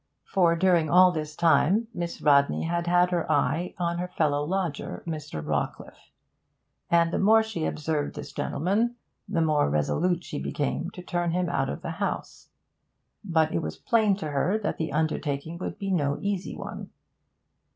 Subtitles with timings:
[0.25, 5.03] For, during all this time, Miss Rodney had had her eye on her fellow lodger,
[5.05, 5.45] Mr.
[5.45, 6.09] Rawcliffe,
[6.89, 8.95] and the more she observed this gentleman,
[9.29, 12.49] the more resolute she became to turn him out of the house;
[13.23, 16.89] but it was plain to her that the undertaking would be no easy one.